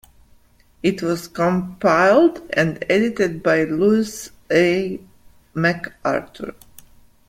It 0.81 1.03
was 1.03 1.27
compiled 1.27 2.41
and 2.53 2.83
edited 2.89 3.43
by 3.43 3.65
Lewis 3.65 4.31
A. 4.51 4.99
McArthur. 5.53 6.55